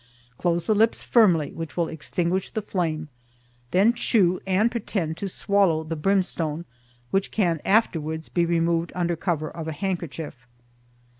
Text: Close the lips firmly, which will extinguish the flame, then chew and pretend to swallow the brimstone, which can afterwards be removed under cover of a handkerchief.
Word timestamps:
Close 0.39 0.65
the 0.65 0.73
lips 0.73 1.03
firmly, 1.03 1.51
which 1.51 1.77
will 1.77 1.87
extinguish 1.87 2.49
the 2.49 2.61
flame, 2.63 3.07
then 3.69 3.93
chew 3.93 4.41
and 4.47 4.71
pretend 4.71 5.15
to 5.15 5.27
swallow 5.27 5.83
the 5.83 5.95
brimstone, 5.95 6.65
which 7.11 7.29
can 7.29 7.61
afterwards 7.63 8.27
be 8.27 8.43
removed 8.43 8.91
under 8.95 9.15
cover 9.15 9.51
of 9.51 9.67
a 9.67 9.73
handkerchief. 9.73 10.47